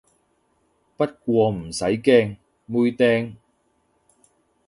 [0.97, 3.35] 不過唔使驚，妹釘